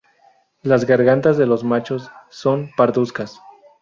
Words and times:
Las 0.63 0.85
gargantas 0.87 1.37
de 1.37 1.45
los 1.45 1.63
machos 1.63 2.09
son 2.31 2.71
parduzcas. 2.75 3.39